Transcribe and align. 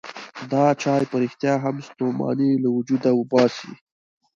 دا 0.51 0.65
چای 0.81 1.03
په 1.11 1.15
رښتیا 1.23 1.53
هم 1.63 1.75
ستوماني 1.87 2.51
له 2.63 2.69
وجوده 2.77 3.09
وباسي. 3.15 3.71